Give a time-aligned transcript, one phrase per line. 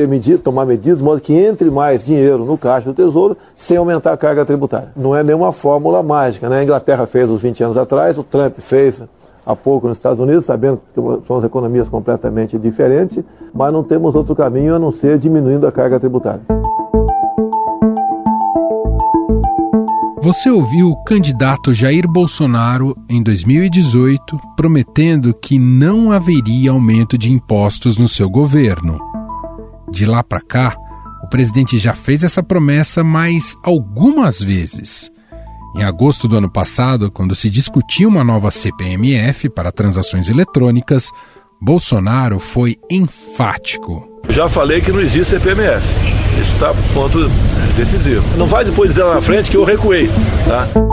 [0.00, 3.76] ter medido, tomar medidas de modo que entre mais dinheiro no caixa do Tesouro sem
[3.76, 4.88] aumentar a carga tributária.
[4.96, 6.48] Não é nenhuma fórmula mágica.
[6.48, 6.60] Né?
[6.60, 9.02] A Inglaterra fez uns 20 anos atrás, o Trump fez
[9.44, 14.14] há pouco nos Estados Unidos, sabendo que são as economias completamente diferentes, mas não temos
[14.14, 16.40] outro caminho a não ser diminuindo a carga tributária.
[20.22, 27.96] Você ouviu o candidato Jair Bolsonaro em 2018 prometendo que não haveria aumento de impostos
[27.96, 29.09] no seu governo.
[29.90, 30.76] De lá para cá,
[31.22, 35.10] o presidente já fez essa promessa mais algumas vezes.
[35.76, 41.10] Em agosto do ano passado, quando se discutia uma nova CPMF para transações eletrônicas,
[41.60, 44.08] Bolsonaro foi enfático.
[44.28, 45.86] Já falei que não existe CPMF.
[46.40, 47.28] Isso está ponto
[47.76, 48.24] decisivo.
[48.36, 50.08] Não vai depois dizer lá na frente que eu recuei,
[50.48, 50.89] tá?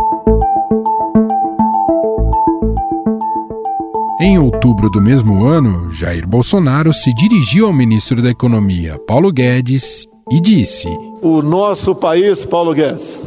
[4.19, 10.07] Em outubro do mesmo ano, Jair Bolsonaro se dirigiu ao ministro da Economia, Paulo Guedes,
[10.31, 10.87] e disse:
[11.21, 13.19] O nosso país, Paulo Guedes,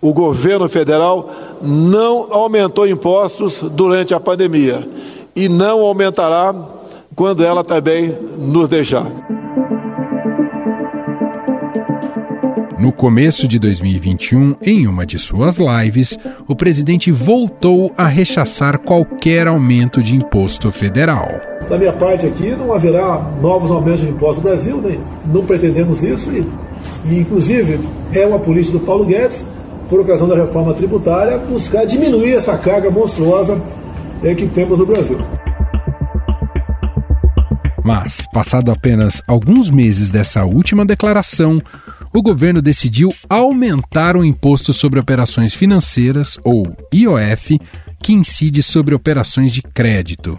[0.00, 1.30] o governo federal
[1.62, 4.88] não aumentou impostos durante a pandemia
[5.36, 6.52] e não aumentará
[7.14, 9.06] quando ela também nos deixar.
[12.82, 19.46] No começo de 2021, em uma de suas lives, o presidente voltou a rechaçar qualquer
[19.46, 21.28] aumento de imposto federal.
[21.70, 24.98] Da minha parte aqui, não haverá novos aumentos de imposto no Brasil, nem,
[25.32, 26.44] não pretendemos isso e,
[27.08, 27.78] e, inclusive,
[28.12, 29.44] é uma política do Paulo Guedes,
[29.88, 33.62] por ocasião da reforma tributária, buscar diminuir essa carga monstruosa
[34.24, 35.18] é, que temos no Brasil.
[37.84, 41.62] Mas, passado apenas alguns meses dessa última declaração,
[42.14, 47.58] o governo decidiu aumentar o imposto sobre operações financeiras, ou IOF,
[48.02, 50.38] que incide sobre operações de crédito.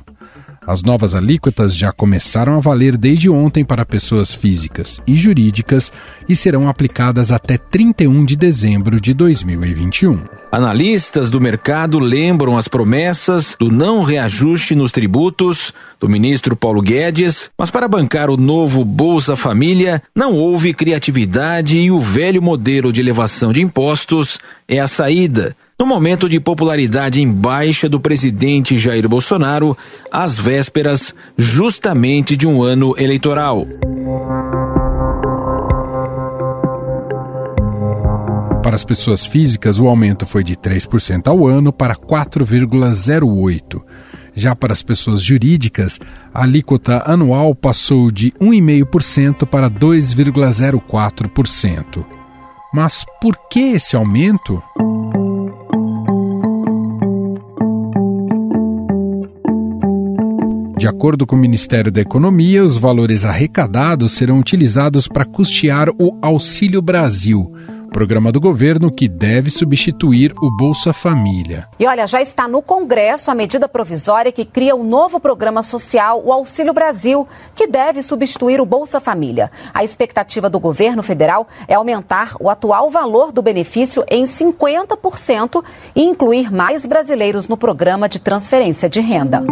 [0.66, 5.92] As novas alíquotas já começaram a valer desde ontem para pessoas físicas e jurídicas
[6.28, 10.22] e serão aplicadas até 31 de dezembro de 2021.
[10.50, 17.50] Analistas do mercado lembram as promessas do não reajuste nos tributos do ministro Paulo Guedes,
[17.58, 23.02] mas para bancar o novo Bolsa Família não houve criatividade e o velho modelo de
[23.02, 29.10] elevação de impostos é a saída no momento de popularidade em baixa do presidente Jair
[29.10, 29.78] Bolsonaro,
[30.10, 33.68] às vésperas justamente de um ano eleitoral.
[38.64, 43.82] Para as pessoas físicas, o aumento foi de 3% ao ano para 4,08%.
[44.34, 46.00] Já para as pessoas jurídicas,
[46.34, 52.06] a alíquota anual passou de 1,5% para 2,04%.
[52.74, 54.64] Mas por que esse aumento?
[60.84, 66.20] De acordo com o Ministério da Economia, os valores arrecadados serão utilizados para custear o
[66.22, 67.54] Auxílio Brasil,
[67.90, 71.70] programa do governo que deve substituir o Bolsa Família.
[71.80, 76.22] E olha, já está no Congresso a medida provisória que cria um novo programa social,
[76.22, 79.50] o Auxílio Brasil, que deve substituir o Bolsa Família.
[79.74, 85.64] A expectativa do governo federal é aumentar o atual valor do benefício em 50%
[85.96, 89.46] e incluir mais brasileiros no programa de transferência de renda.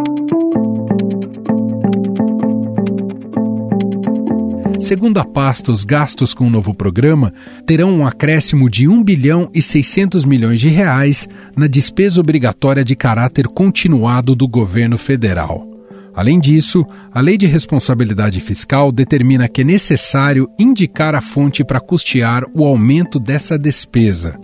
[4.81, 7.31] Segundo a pasta, os gastos com o novo programa
[7.67, 12.95] terão um acréscimo de 1 bilhão e 600 milhões de reais na despesa obrigatória de
[12.95, 15.69] caráter continuado do governo federal.
[16.15, 16.83] Além disso,
[17.13, 22.65] a Lei de Responsabilidade Fiscal determina que é necessário indicar a fonte para custear o
[22.65, 24.39] aumento dessa despesa.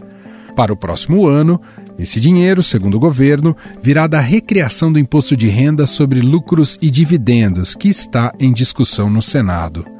[0.55, 1.59] Para o próximo ano,
[1.97, 6.91] esse dinheiro, segundo o governo, virá da recriação do imposto de renda sobre lucros e
[6.91, 9.96] dividendos, que está em discussão no Senado.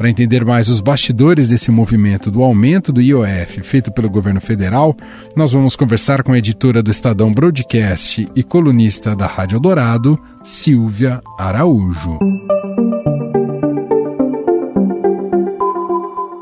[0.00, 4.96] Para entender mais os bastidores desse movimento do aumento do IOF feito pelo governo federal,
[5.36, 11.20] nós vamos conversar com a editora do Estadão Broadcast e colunista da Rádio Dourado, Silvia
[11.38, 12.18] Araújo.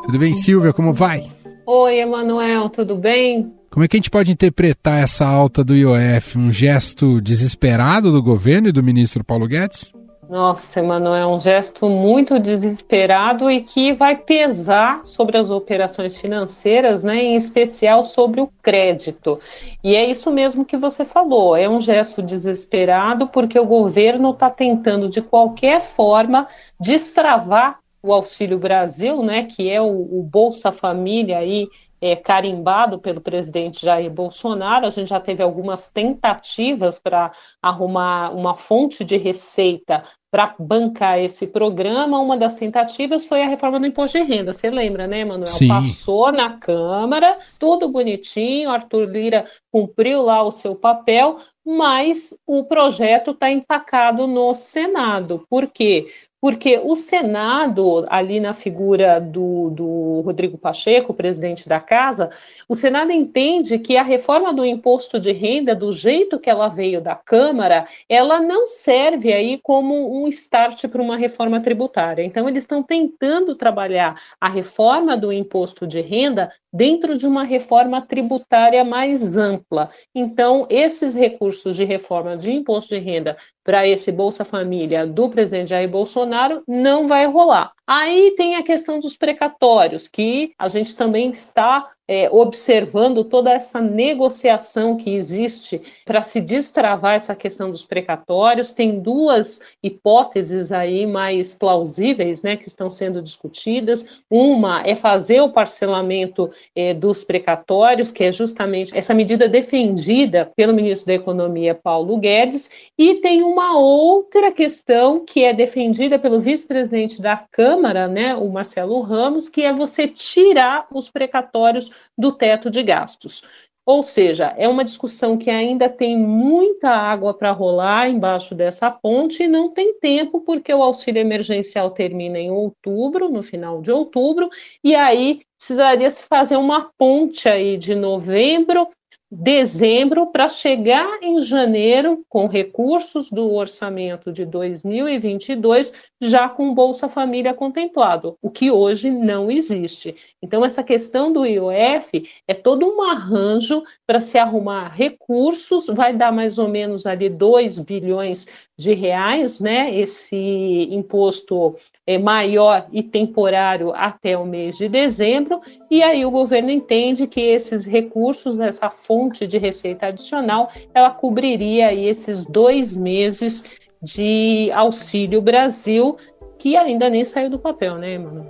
[0.05, 0.73] Tudo bem, Silvia?
[0.73, 1.29] Como vai?
[1.67, 3.53] Oi, Emanuel, tudo bem?
[3.73, 6.39] Como é que a gente pode interpretar essa alta do IOF?
[6.39, 9.93] Um gesto desesperado do governo e do ministro Paulo Guedes?
[10.29, 17.03] Nossa, Emanuel, é um gesto muito desesperado e que vai pesar sobre as operações financeiras,
[17.03, 19.41] né, em especial sobre o crédito.
[19.83, 24.51] E é isso mesmo que você falou, é um gesto desesperado porque o governo está
[24.51, 26.47] tentando de qualquer forma
[26.79, 29.87] destravar o Auxílio Brasil, né, que é o,
[30.19, 31.69] o Bolsa Família aí
[32.01, 34.87] é, carimbado pelo presidente Jair Bolsonaro.
[34.87, 41.47] A gente já teve algumas tentativas para arrumar uma fonte de receita para bancar esse
[41.47, 42.21] programa.
[42.21, 44.53] Uma das tentativas foi a reforma do imposto de renda.
[44.53, 45.47] Você lembra, né, Manuel?
[45.47, 45.69] Sim.
[45.69, 53.31] Passou na Câmara, tudo bonitinho, Arthur Lira cumpriu lá o seu papel, mas o projeto
[53.33, 55.45] está empacado no Senado.
[55.49, 56.09] Por quê?
[56.41, 62.31] Porque o Senado, ali na figura do, do, Rodrigo Pacheco, presidente da casa,
[62.69, 67.01] o Senado entende que a reforma do imposto de renda, do jeito que ela veio
[67.01, 72.23] da Câmara, ela não serve aí como um start para uma reforma tributária.
[72.23, 78.01] Então, eles estão tentando trabalhar a reforma do imposto de renda dentro de uma reforma
[78.03, 79.91] tributária mais ampla.
[80.15, 83.37] Então, esses recursos de reforma de imposto de renda
[83.69, 87.71] para esse Bolsa Família do presidente Jair Bolsonaro não vai rolar.
[87.87, 93.81] Aí tem a questão dos precatórios, que a gente também está é, observando toda essa
[93.83, 98.73] negociação que existe para se destravar essa questão dos precatórios.
[98.73, 104.07] Tem duas hipóteses aí mais plausíveis né, que estão sendo discutidas.
[104.31, 110.73] Uma é fazer o parcelamento é, dos precatórios, que é justamente essa medida defendida pelo
[110.73, 117.21] ministro da Economia, Paulo Guedes, e tem uma outra questão que é defendida pelo vice-presidente
[117.21, 122.83] da Câmara né, o Marcelo Ramos, que é você tirar os precatórios do teto de
[122.83, 123.43] gastos.
[123.87, 129.45] Ou seja, é uma discussão que ainda tem muita água para rolar embaixo dessa ponte
[129.45, 134.51] e não tem tempo, porque o auxílio emergencial termina em outubro, no final de outubro,
[134.85, 138.89] e aí precisaria se fazer uma ponte aí de novembro
[139.31, 147.53] dezembro para chegar em janeiro com recursos do orçamento de 2022 já com Bolsa Família
[147.53, 150.17] contemplado, o que hoje não existe.
[150.43, 156.33] Então essa questão do IOF é todo um arranjo para se arrumar recursos, vai dar
[156.33, 158.47] mais ou menos ali 2 bilhões
[158.79, 159.95] de reais, né?
[159.95, 161.77] Esse imposto
[162.09, 165.61] é, maior e temporário até o mês de dezembro,
[165.91, 171.89] e aí o governo entende que esses recursos, essa fonte de receita adicional, ela cobriria
[171.89, 173.63] aí esses dois meses
[174.03, 176.17] de Auxílio Brasil,
[176.59, 178.47] que ainda nem saiu do papel, né, mano?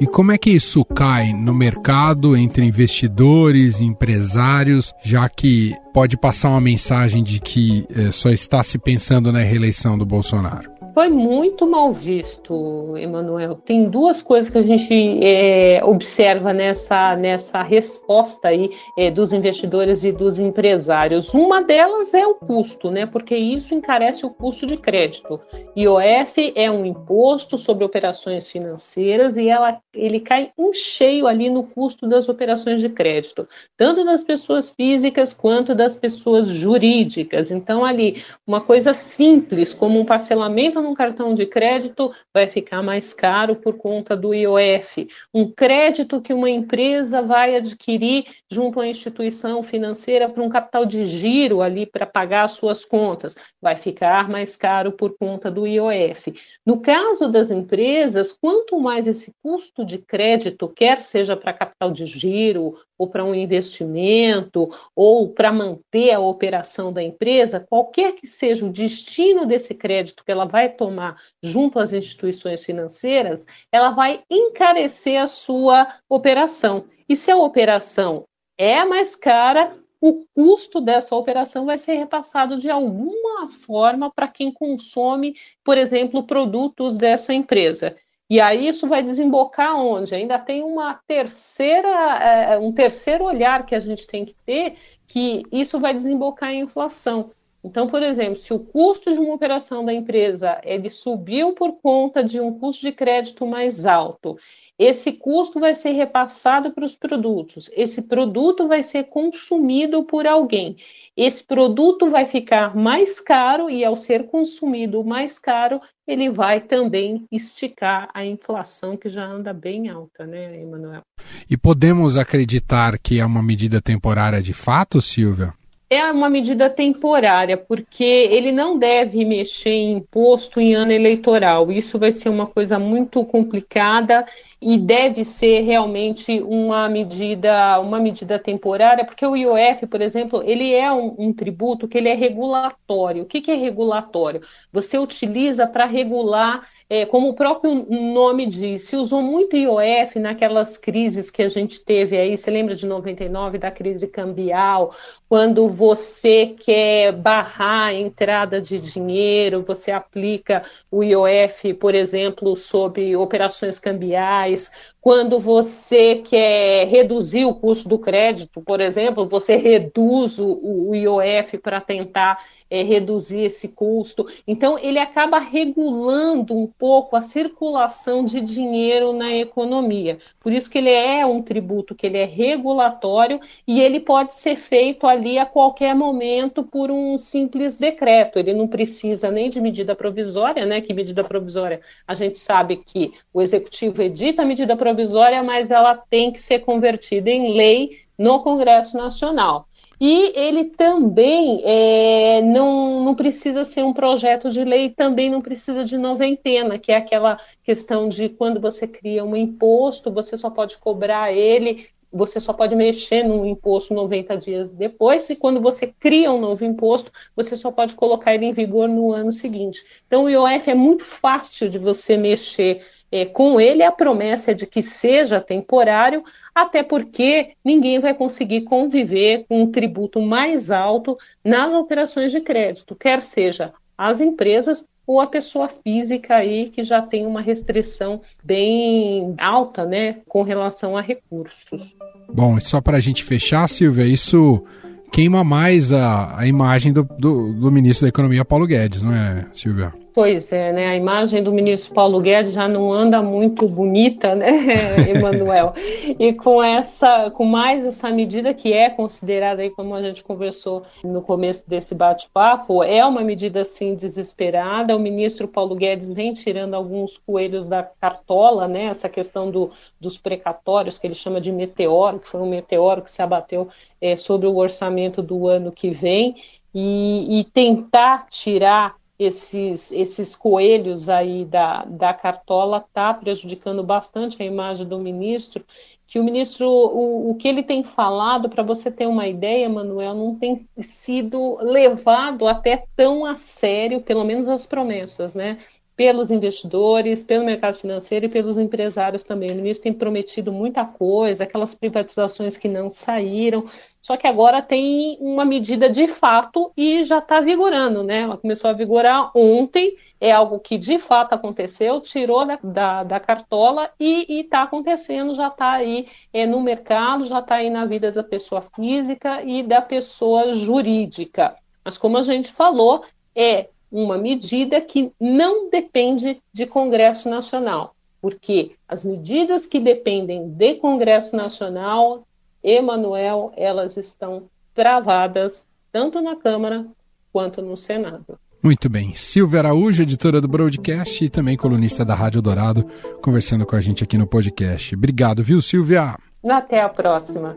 [0.00, 6.50] E como é que isso cai no mercado entre investidores, empresários, já que pode passar
[6.50, 10.77] uma mensagem de que é, só está se pensando na reeleição do Bolsonaro?
[10.94, 13.56] Foi muito mal visto, Emanuel.
[13.56, 20.04] Tem duas coisas que a gente é, observa nessa, nessa resposta aí é, dos investidores
[20.04, 21.32] e dos empresários.
[21.34, 23.06] Uma delas é o custo, né?
[23.06, 25.40] Porque isso encarece o custo de crédito.
[25.76, 31.64] IOF é um imposto sobre operações financeiras e ela, ele cai em cheio ali no
[31.64, 37.50] custo das operações de crédito, tanto das pessoas físicas quanto das pessoas jurídicas.
[37.50, 43.12] Então, ali, uma coisa simples, como um parcelamento um cartão de crédito vai ficar mais
[43.14, 45.08] caro por conta do IOF.
[45.32, 51.04] Um crédito que uma empresa vai adquirir junto à instituição financeira para um capital de
[51.04, 56.34] giro ali para pagar as suas contas, vai ficar mais caro por conta do IOF.
[56.64, 62.06] No caso das empresas, quanto mais esse custo de crédito, quer seja para capital de
[62.06, 68.66] giro ou para um investimento ou para manter a operação da empresa, qualquer que seja
[68.66, 75.22] o destino desse crédito que ela vai tomar junto às instituições financeiras, ela vai encarecer
[75.22, 76.86] a sua operação.
[77.08, 78.24] E se a operação
[78.58, 84.52] é mais cara, o custo dessa operação vai ser repassado de alguma forma para quem
[84.52, 87.96] consome, por exemplo, produtos dessa empresa.
[88.30, 90.14] E aí isso vai desembocar onde?
[90.14, 95.42] Ainda tem uma terceira, é, um terceiro olhar que a gente tem que ter, que
[95.50, 97.30] isso vai desembocar em inflação.
[97.64, 102.22] Então, por exemplo, se o custo de uma operação da empresa ele subiu por conta
[102.22, 104.38] de um custo de crédito mais alto,
[104.78, 107.68] esse custo vai ser repassado para os produtos.
[107.74, 110.76] Esse produto vai ser consumido por alguém.
[111.16, 117.26] Esse produto vai ficar mais caro e, ao ser consumido mais caro, ele vai também
[117.32, 121.02] esticar a inflação que já anda bem alta, né, Emanuel?
[121.50, 125.57] E podemos acreditar que é uma medida temporária de fato, Silvia?
[125.90, 131.72] É uma medida temporária, porque ele não deve mexer em imposto em ano eleitoral.
[131.72, 134.26] Isso vai ser uma coisa muito complicada
[134.60, 140.74] e deve ser realmente uma medida, uma medida temporária, porque o IOF, por exemplo, ele
[140.74, 143.22] é um, um tributo que ele é regulatório.
[143.22, 144.42] O que, que é regulatório?
[144.70, 150.78] Você utiliza para regular é, como o próprio nome diz, se usou muito IOF naquelas
[150.78, 154.94] crises que a gente teve aí, você lembra de 99, da crise cambial,
[155.28, 163.14] quando você quer barrar a entrada de dinheiro, você aplica o IOF, por exemplo, sobre
[163.14, 164.70] operações cambiais,
[165.08, 171.56] quando você quer reduzir o custo do crédito, por exemplo, você reduz o, o IOF
[171.56, 172.38] para tentar
[172.70, 174.26] é, reduzir esse custo.
[174.46, 180.18] Então, ele acaba regulando um pouco a circulação de dinheiro na economia.
[180.38, 184.56] Por isso que ele é um tributo que ele é regulatório e ele pode ser
[184.56, 188.38] feito ali a qualquer momento por um simples decreto.
[188.38, 190.82] Ele não precisa nem de medida provisória, né?
[190.82, 195.70] Que medida provisória a gente sabe que o executivo edita a medida provisória provisória, mas
[195.70, 199.68] ela tem que ser convertida em lei no Congresso Nacional.
[200.00, 205.84] E ele também é, não, não precisa ser um projeto de lei, também não precisa
[205.84, 210.78] de noventena, que é aquela questão de quando você cria um imposto, você só pode
[210.78, 216.32] cobrar ele você só pode mexer no imposto 90 dias depois, e quando você cria
[216.32, 219.84] um novo imposto, você só pode colocar ele em vigor no ano seguinte.
[220.06, 224.54] Então, o IOF é muito fácil de você mexer é, com ele, a promessa é
[224.54, 226.22] de que seja temporário,
[226.54, 232.94] até porque ninguém vai conseguir conviver com um tributo mais alto nas operações de crédito,
[232.94, 239.34] quer seja as empresas ou a pessoa física aí que já tem uma restrição bem
[239.38, 241.96] alta, né, com relação a recursos.
[242.30, 244.62] Bom, só para a gente fechar, Silvia, isso
[245.10, 249.46] queima mais a, a imagem do, do, do ministro da Economia, Paulo Guedes, não é,
[249.54, 249.94] Silvia?
[250.14, 250.86] Pois é, né?
[250.88, 254.48] A imagem do ministro Paulo Guedes já não anda muito bonita, né,
[255.08, 255.74] Emanuel?
[256.18, 260.82] e com essa, com mais essa medida que é considerada aí, como a gente conversou
[261.04, 264.96] no começo desse bate-papo, é uma medida assim desesperada.
[264.96, 268.84] O ministro Paulo Guedes vem tirando alguns coelhos da cartola, né?
[268.84, 273.12] Essa questão do, dos precatórios que ele chama de meteoro, que foi um meteoro que
[273.12, 273.68] se abateu
[274.00, 276.34] é, sobre o orçamento do ano que vem.
[276.74, 284.46] E, e tentar tirar esses, esses coelhos aí da, da cartola está prejudicando bastante a
[284.46, 285.64] imagem do ministro,
[286.06, 290.14] que o ministro, o, o que ele tem falado, para você ter uma ideia, Manuel,
[290.14, 295.58] não tem sido levado até tão a sério, pelo menos as promessas, né?
[295.98, 299.50] Pelos investidores, pelo mercado financeiro e pelos empresários também.
[299.50, 303.64] O ministro tem prometido muita coisa, aquelas privatizações que não saíram,
[304.00, 308.20] só que agora tem uma medida de fato e já está vigorando, né?
[308.20, 313.18] Ela começou a vigorar ontem, é algo que de fato aconteceu, tirou da, da, da
[313.18, 318.12] cartola e está acontecendo, já está aí é, no mercado, já está aí na vida
[318.12, 321.56] da pessoa física e da pessoa jurídica.
[321.84, 323.02] Mas como a gente falou,
[323.34, 330.74] é uma medida que não depende de Congresso Nacional, porque as medidas que dependem de
[330.74, 332.26] Congresso Nacional,
[332.62, 336.86] Emanuel, elas estão travadas tanto na Câmara
[337.32, 338.38] quanto no Senado.
[338.62, 339.14] Muito bem.
[339.14, 342.84] Silvia Araújo, editora do Broadcast e também colunista da Rádio Dourado,
[343.22, 344.94] conversando com a gente aqui no podcast.
[344.94, 346.16] Obrigado, viu, Silvia?
[346.44, 347.54] Até a próxima.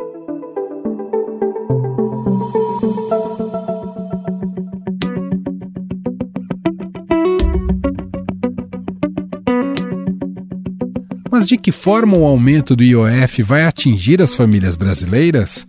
[11.31, 15.65] Mas de que forma o aumento do IOF vai atingir as famílias brasileiras?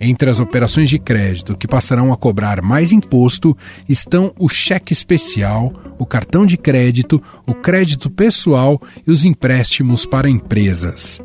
[0.00, 3.56] Entre as operações de crédito que passarão a cobrar mais imposto
[3.88, 10.28] estão o cheque especial, o cartão de crédito, o crédito pessoal e os empréstimos para
[10.28, 11.22] empresas.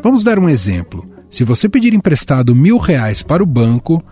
[0.00, 1.04] Vamos dar um exemplo.
[1.28, 4.02] Se você pedir emprestado mil reais para o banco,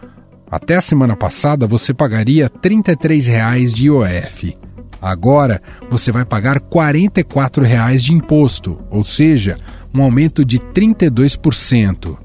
[0.50, 4.63] até a semana passada você pagaria 33 reais de IOF.
[5.04, 9.58] Agora você vai pagar 44 reais de imposto, ou seja,
[9.92, 12.16] um aumento de 32%.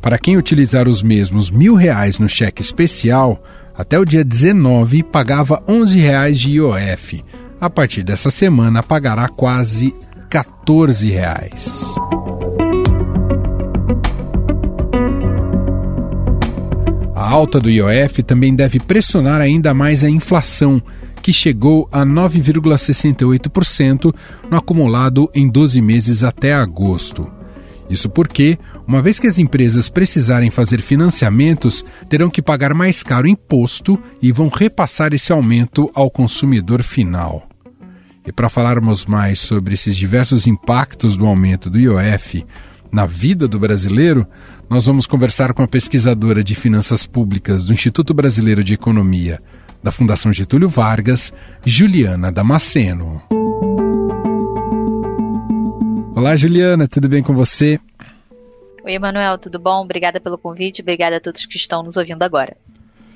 [0.00, 3.42] Para quem utilizar os mesmos mil reais no cheque especial,
[3.76, 7.24] até o dia 19 pagava 11 reais de IOF.
[7.60, 9.92] A partir dessa semana pagará quase
[10.30, 11.96] 14 reais.
[17.12, 20.80] A alta do IOF também deve pressionar ainda mais a inflação,
[21.22, 24.12] que chegou a 9,68%
[24.50, 27.30] no acumulado em 12 meses até agosto.
[27.88, 28.58] Isso porque
[28.90, 34.32] Uma vez que as empresas precisarem fazer financiamentos, terão que pagar mais caro imposto e
[34.32, 37.48] vão repassar esse aumento ao consumidor final.
[38.26, 42.44] E para falarmos mais sobre esses diversos impactos do aumento do IOF
[42.90, 44.26] na vida do brasileiro,
[44.68, 49.40] nós vamos conversar com a pesquisadora de finanças públicas do Instituto Brasileiro de Economia,
[49.82, 51.32] da Fundação Getúlio Vargas,
[51.64, 53.22] Juliana Damasceno.
[56.14, 57.80] Olá, Juliana, tudo bem com você?
[58.84, 59.82] Oi, Emanuel, tudo bom?
[59.82, 62.56] Obrigada pelo convite, obrigada a todos que estão nos ouvindo agora.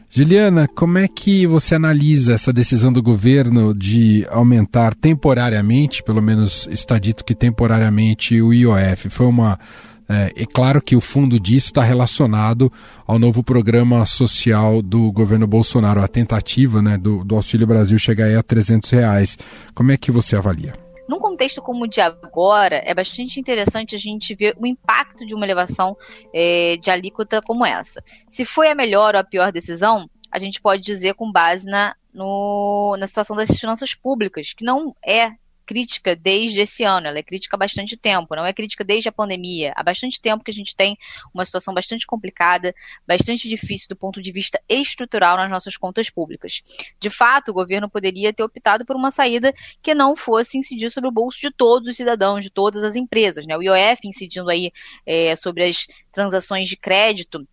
[0.09, 6.69] Juliana, como é que você analisa essa decisão do governo de aumentar temporariamente, pelo menos
[6.71, 9.11] está dito que temporariamente, o IOF?
[9.11, 9.59] Foi uma.
[10.09, 12.73] É, é claro que o fundo disso está relacionado
[13.07, 18.27] ao novo programa social do governo Bolsonaro, a tentativa né, do, do Auxílio Brasil chegar
[18.27, 19.39] aí a 300 reais.
[19.75, 20.75] Como é que você avalia?
[21.09, 25.35] Num contexto como o de agora, é bastante interessante a gente ver o impacto de
[25.35, 25.97] uma elevação
[26.33, 28.03] é, de alíquota como essa.
[28.27, 31.95] Se foi a melhor ou a pior decisão, a gente pode dizer com base na,
[32.13, 35.33] no, na situação das finanças públicas, que não é
[35.65, 39.13] crítica desde esse ano, ela é crítica há bastante tempo, não é crítica desde a
[39.13, 39.73] pandemia.
[39.77, 40.97] Há bastante tempo que a gente tem
[41.33, 42.75] uma situação bastante complicada,
[43.07, 46.63] bastante difícil do ponto de vista estrutural nas nossas contas públicas.
[47.01, 49.53] De fato, o governo poderia ter optado por uma saída
[49.83, 53.47] que não fosse incidir sobre o bolso de todos os cidadãos, de todas as empresas.
[53.47, 53.57] Né?
[53.57, 54.73] O IOF incidindo aí
[55.07, 57.47] é, sobre as transações de crédito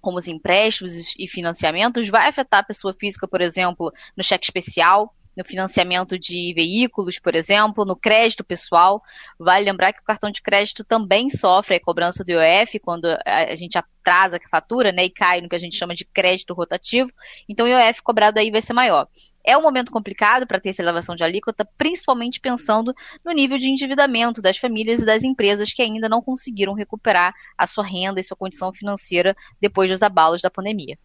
[0.00, 5.12] como os empréstimos e financiamentos, vai afetar a pessoa física, por exemplo, no cheque especial,
[5.38, 9.00] no financiamento de veículos, por exemplo, no crédito pessoal.
[9.38, 13.54] Vale lembrar que o cartão de crédito também sofre a cobrança do IOF quando a
[13.54, 17.08] gente atrasa a fatura né, e cai no que a gente chama de crédito rotativo.
[17.48, 19.06] Então o IOF cobrado aí vai ser maior.
[19.44, 22.92] É um momento complicado para ter essa elevação de alíquota, principalmente pensando
[23.24, 27.64] no nível de endividamento das famílias e das empresas que ainda não conseguiram recuperar a
[27.64, 30.98] sua renda e sua condição financeira depois dos abalos da pandemia.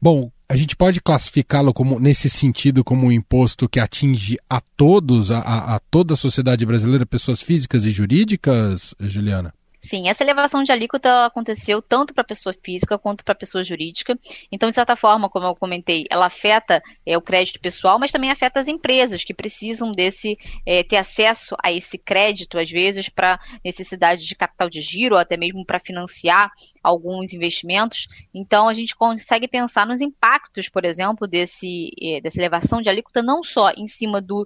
[0.00, 5.30] Bom, a gente pode classificá-lo como nesse sentido como um imposto que atinge a todos,
[5.30, 9.52] a, a toda a sociedade brasileira, pessoas físicas e jurídicas, Juliana?
[9.86, 14.18] Sim, essa elevação de alíquota aconteceu tanto para pessoa física quanto para pessoa jurídica.
[14.50, 18.32] Então, de certa forma, como eu comentei, ela afeta é, o crédito pessoal, mas também
[18.32, 23.38] afeta as empresas que precisam desse é, ter acesso a esse crédito, às vezes, para
[23.64, 26.50] necessidade de capital de giro, ou até mesmo para financiar
[26.82, 28.08] alguns investimentos.
[28.34, 33.22] Então, a gente consegue pensar nos impactos, por exemplo, desse, é, dessa elevação de alíquota,
[33.22, 34.44] não só em cima do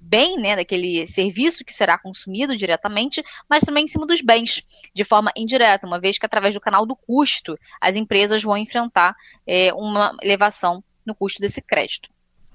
[0.00, 4.62] bem, né, daquele serviço que será consumido diretamente, mas também em cima dos bens,
[4.94, 9.14] de forma indireta, uma vez que através do canal do custo as empresas vão enfrentar
[9.46, 12.08] é, uma elevação no custo desse crédito.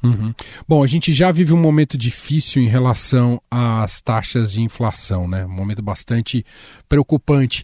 [0.04, 0.34] Uhum.
[0.68, 5.46] Bom, a gente já vive um momento difícil em relação às taxas de inflação, né?
[5.46, 6.44] Um momento bastante
[6.90, 7.64] preocupante.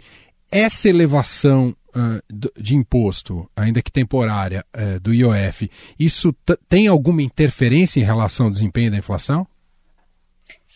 [0.51, 6.33] Essa elevação uh, de imposto, ainda que temporária, uh, do IOF, isso
[6.69, 9.47] tem alguma interferência em relação ao desempenho da inflação?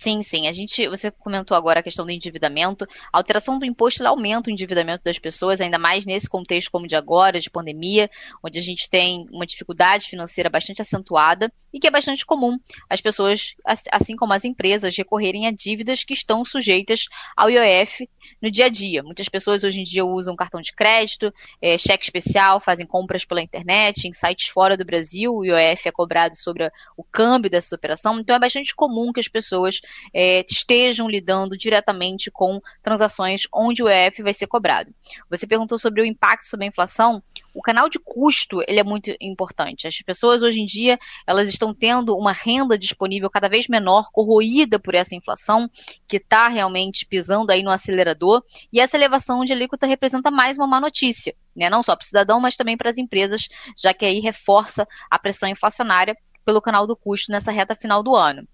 [0.01, 0.47] Sim, sim.
[0.47, 2.87] A gente, você comentou agora a questão do endividamento.
[3.13, 6.95] A alteração do imposto aumenta o endividamento das pessoas, ainda mais nesse contexto como de
[6.95, 8.09] agora, de pandemia,
[8.43, 12.57] onde a gente tem uma dificuldade financeira bastante acentuada e que é bastante comum
[12.89, 13.53] as pessoas,
[13.91, 17.05] assim como as empresas, recorrerem a dívidas que estão sujeitas
[17.37, 18.09] ao IOF
[18.41, 19.03] no dia a dia.
[19.03, 23.41] Muitas pessoas hoje em dia usam cartão de crédito, é, cheque especial, fazem compras pela
[23.41, 28.19] internet, em sites fora do Brasil, o IOF é cobrado sobre o câmbio dessa operação,
[28.19, 29.79] então é bastante comum que as pessoas
[30.13, 34.93] é, estejam lidando diretamente com transações onde o EF vai ser cobrado.
[35.29, 37.21] Você perguntou sobre o impacto sobre a inflação.
[37.53, 39.87] O canal de custo ele é muito importante.
[39.87, 44.79] As pessoas hoje em dia elas estão tendo uma renda disponível cada vez menor, corroída
[44.79, 45.69] por essa inflação
[46.07, 48.43] que está realmente pisando aí no acelerador.
[48.71, 51.69] E essa elevação de alíquota representa mais uma má notícia, né?
[51.69, 55.19] não só para o cidadão, mas também para as empresas, já que aí reforça a
[55.19, 58.47] pressão inflacionária pelo canal do custo nessa reta final do ano.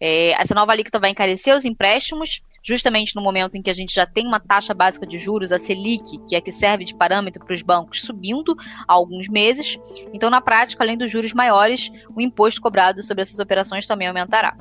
[0.00, 3.94] É, essa nova alíquota vai encarecer os empréstimos, justamente no momento em que a gente
[3.94, 7.44] já tem uma taxa básica de juros, a Selic, que é que serve de parâmetro
[7.44, 8.54] para os bancos, subindo
[8.86, 9.78] há alguns meses.
[10.12, 14.56] Então, na prática, além dos juros maiores, o imposto cobrado sobre essas operações também aumentará.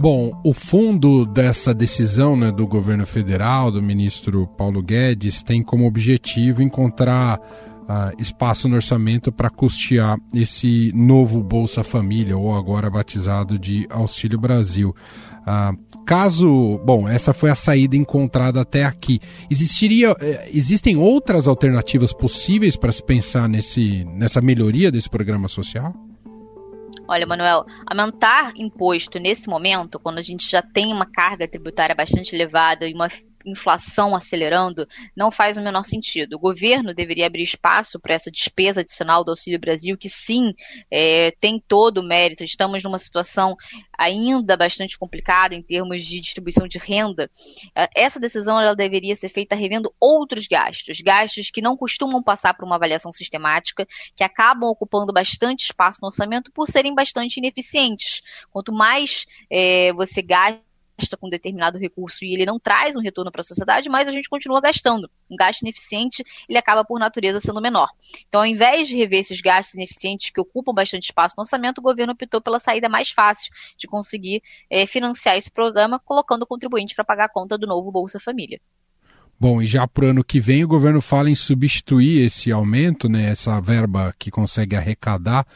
[0.00, 5.88] Bom, o fundo dessa decisão né, do governo federal, do ministro Paulo Guedes, tem como
[5.88, 7.40] objetivo encontrar
[7.88, 14.38] uh, espaço no orçamento para custear esse novo Bolsa Família, ou agora batizado de Auxílio
[14.38, 14.94] Brasil.
[15.40, 19.18] Uh, caso, bom, essa foi a saída encontrada até aqui.
[19.50, 25.94] Existiria, eh, existem outras alternativas possíveis para se pensar nesse, nessa melhoria desse programa social?
[27.10, 32.34] Olha, Manuel, aumentar imposto nesse momento, quando a gente já tem uma carga tributária bastante
[32.36, 33.08] elevada e uma
[33.44, 36.34] inflação acelerando, não faz o menor sentido.
[36.34, 40.54] O governo deveria abrir espaço para essa despesa adicional do Auxílio Brasil, que sim,
[40.90, 42.44] é, tem todo o mérito.
[42.44, 43.56] Estamos numa situação
[43.96, 47.30] ainda bastante complicada em termos de distribuição de renda.
[47.74, 52.54] É, essa decisão ela deveria ser feita revendo outros gastos, gastos que não costumam passar
[52.54, 58.22] por uma avaliação sistemática, que acabam ocupando bastante espaço no orçamento por serem bastante ineficientes.
[58.50, 60.67] Quanto mais é, você gasta,
[60.98, 64.12] gasta com determinado recurso e ele não traz um retorno para a sociedade, mas a
[64.12, 65.08] gente continua gastando.
[65.30, 67.88] Um gasto ineficiente, ele acaba por natureza sendo menor.
[68.28, 71.82] Então, ao invés de rever esses gastos ineficientes que ocupam bastante espaço no orçamento, o
[71.82, 76.94] governo optou pela saída mais fácil de conseguir é, financiar esse programa, colocando o contribuinte
[76.94, 78.60] para pagar a conta do novo Bolsa Família.
[79.40, 83.08] Bom, e já para o ano que vem o governo fala em substituir esse aumento,
[83.08, 85.46] né, essa verba que consegue arrecadar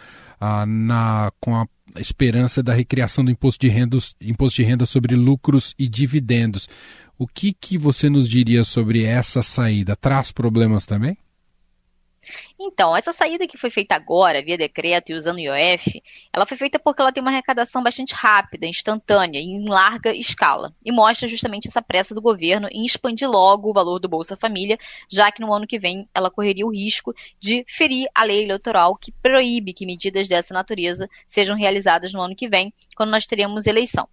[0.41, 1.67] ah, na, com a
[1.99, 6.69] esperança da recriação do imposto de, renda, imposto de renda sobre lucros e dividendos.
[7.19, 9.95] O que, que você nos diria sobre essa saída?
[9.95, 11.17] Traz problemas também?
[12.59, 16.57] Então, essa saída que foi feita agora, via decreto e usando o IOF, ela foi
[16.57, 20.75] feita porque ela tem uma arrecadação bastante rápida, instantânea, em larga escala.
[20.85, 24.79] E mostra justamente essa pressa do governo em expandir logo o valor do Bolsa Família,
[25.11, 28.97] já que no ano que vem ela correria o risco de ferir a lei eleitoral
[28.97, 33.67] que proíbe que medidas dessa natureza sejam realizadas no ano que vem, quando nós teremos
[33.67, 34.09] eleição.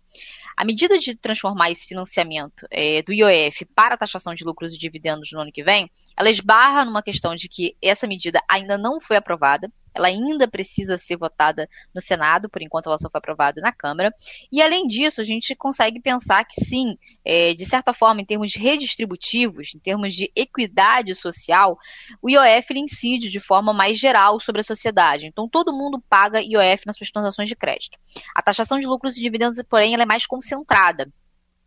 [0.60, 4.78] A medida de transformar esse financiamento é, do IOF para a taxação de lucros e
[4.78, 9.00] dividendos no ano que vem, ela esbarra numa questão de que essa medida ainda não
[9.00, 13.62] foi aprovada, ela ainda precisa ser votada no Senado, por enquanto ela só foi aprovada
[13.62, 14.10] na Câmara.
[14.52, 18.56] E além disso, a gente consegue pensar que sim, é, de certa forma, em termos
[18.56, 21.78] redistributivos, em termos de equidade social,
[22.22, 25.28] o IOF incide de forma mais geral sobre a sociedade.
[25.28, 27.98] Então todo mundo paga IOF nas suas transações de crédito.
[28.34, 31.12] A taxação de lucros e dividendos, porém, ela é mais concentrada.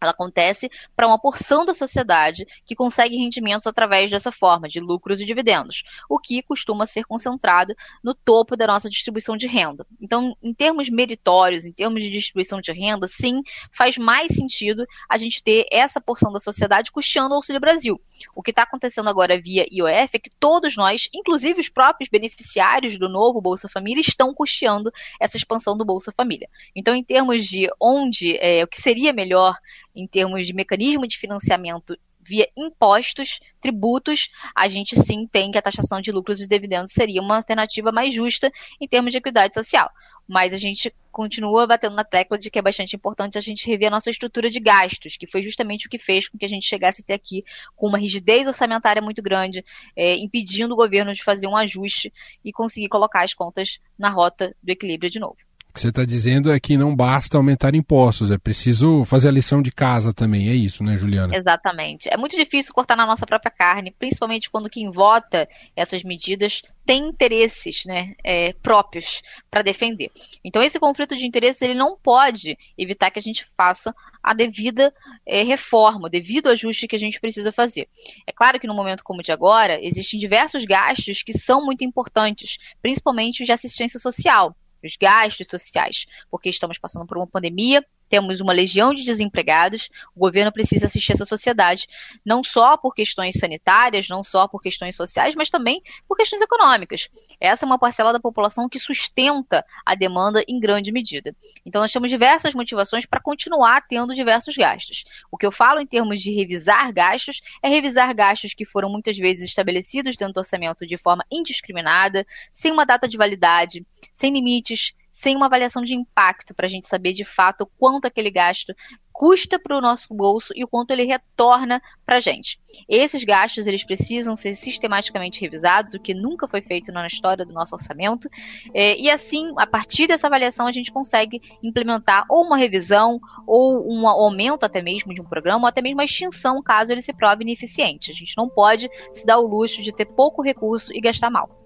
[0.02, 5.20] Ela acontece para uma porção da sociedade que consegue rendimentos através dessa forma, de lucros
[5.20, 9.86] e dividendos, o que costuma ser concentrado no topo da nossa distribuição de renda.
[10.00, 15.16] Então, em termos meritórios, em termos de distribuição de renda, sim, faz mais sentido a
[15.16, 18.00] gente ter essa porção da sociedade custeando o Auxílio Brasil.
[18.34, 22.98] O que está acontecendo agora via IOF é que todos nós, inclusive os próprios beneficiários
[22.98, 26.48] do novo Bolsa Família, estão custeando essa expansão do Bolsa Família.
[26.74, 29.56] Então, em termos de onde, é, o que seria melhor
[29.94, 35.62] em termos de mecanismo de financiamento via impostos, tributos, a gente sim tem que a
[35.62, 38.50] taxação de lucros e dividendos seria uma alternativa mais justa
[38.80, 39.90] em termos de equidade social.
[40.28, 43.88] Mas a gente continua batendo na tecla de que é bastante importante a gente rever
[43.88, 46.64] a nossa estrutura de gastos, que foi justamente o que fez com que a gente
[46.64, 47.42] chegasse até aqui
[47.76, 49.64] com uma rigidez orçamentária muito grande,
[49.96, 52.12] é, impedindo o governo de fazer um ajuste
[52.44, 55.36] e conseguir colocar as contas na rota do equilíbrio de novo.
[55.72, 59.32] O que você está dizendo é que não basta aumentar impostos, é preciso fazer a
[59.32, 61.34] lição de casa também, é isso, né, Juliana?
[61.34, 62.10] Exatamente.
[62.12, 67.08] É muito difícil cortar na nossa própria carne, principalmente quando quem vota essas medidas tem
[67.08, 70.10] interesses né, é, próprios para defender.
[70.44, 74.92] Então, esse conflito de interesses ele não pode evitar que a gente faça a devida
[75.24, 77.88] é, reforma, o devido ajuste que a gente precisa fazer.
[78.26, 81.82] É claro que no momento como o de agora, existem diversos gastos que são muito
[81.82, 87.84] importantes, principalmente os de assistência social os gastos sociais, porque estamos passando por uma pandemia,
[88.12, 91.86] temos uma legião de desempregados, o governo precisa assistir essa sociedade,
[92.22, 97.08] não só por questões sanitárias, não só por questões sociais, mas também por questões econômicas.
[97.40, 101.34] Essa é uma parcela da população que sustenta a demanda em grande medida.
[101.64, 105.04] Então, nós temos diversas motivações para continuar tendo diversos gastos.
[105.30, 109.16] O que eu falo em termos de revisar gastos é revisar gastos que foram muitas
[109.16, 114.92] vezes estabelecidos dentro do orçamento de forma indiscriminada, sem uma data de validade, sem limites,
[115.12, 118.74] sem uma avaliação de impacto para a gente saber de fato quanto aquele gasto
[119.12, 122.58] custa para o nosso bolso e o quanto ele retorna para a gente.
[122.88, 127.52] Esses gastos eles precisam ser sistematicamente revisados, o que nunca foi feito na história do
[127.52, 128.28] nosso orçamento,
[128.74, 133.86] é, e assim, a partir dessa avaliação, a gente consegue implementar ou uma revisão, ou
[133.86, 137.12] um aumento até mesmo de um programa, ou até mesmo a extinção, caso ele se
[137.12, 138.10] prove ineficiente.
[138.10, 141.61] A gente não pode se dar o luxo de ter pouco recurso e gastar mal.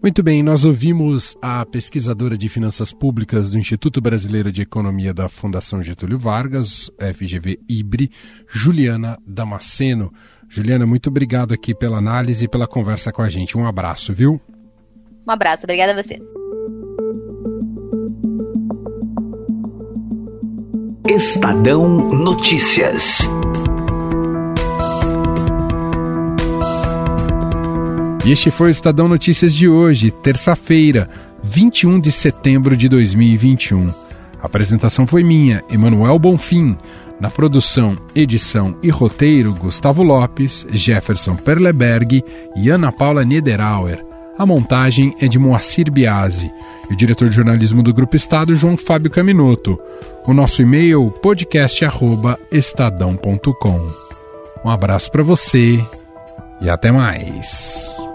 [0.00, 5.28] Muito bem, nós ouvimos a pesquisadora de finanças públicas do Instituto Brasileiro de Economia da
[5.28, 8.08] Fundação Getúlio Vargas, FGV IBRE,
[8.48, 10.12] Juliana Damasceno.
[10.48, 13.58] Juliana, muito obrigado aqui pela análise e pela conversa com a gente.
[13.58, 14.40] Um abraço, viu?
[15.26, 16.16] Um abraço, obrigada a você.
[21.08, 23.28] Estadão Notícias.
[28.28, 31.08] E este foi o Estadão Notícias de hoje, terça-feira,
[31.42, 33.88] 21 de setembro de 2021.
[33.88, 33.94] A
[34.44, 36.76] apresentação foi minha, Emanuel Bonfim.
[37.18, 42.22] Na produção, edição e roteiro, Gustavo Lopes, Jefferson Perleberg
[42.54, 44.04] e Ana Paula Niederauer.
[44.36, 46.52] A montagem é de Moacir Biasi.
[46.90, 49.80] E o diretor de jornalismo do Grupo Estado, João Fábio Caminoto.
[50.26, 53.88] O nosso e-mail, podcast.estadão.com.
[54.62, 55.82] Um abraço para você
[56.60, 58.07] e até mais.